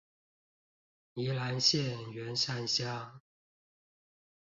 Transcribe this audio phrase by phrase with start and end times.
[1.13, 3.19] 宜蘭縣員山鄉